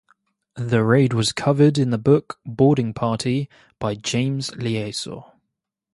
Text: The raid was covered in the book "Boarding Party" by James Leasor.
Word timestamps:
The 0.55 0.83
raid 0.83 1.13
was 1.13 1.31
covered 1.31 1.77
in 1.77 1.91
the 1.91 1.99
book 1.99 2.39
"Boarding 2.43 2.91
Party" 2.91 3.47
by 3.77 3.93
James 3.93 4.49
Leasor. 4.49 5.25